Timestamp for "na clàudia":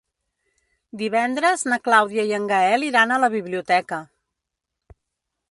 1.73-2.25